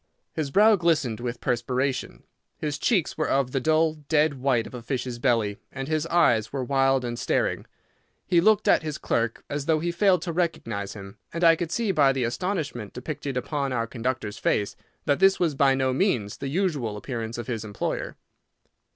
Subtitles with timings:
[0.33, 2.23] His brow glistened with perspiration,
[2.57, 6.51] his cheeks were of the dull, dead white of a fish's belly, and his eyes
[6.51, 7.67] were wild and staring.
[8.25, 11.71] He looked at his clerk as though he failed to recognise him, and I could
[11.71, 14.75] see by the astonishment depicted upon our conductor's face
[15.05, 18.17] that this was by no means the usual appearance of his employer.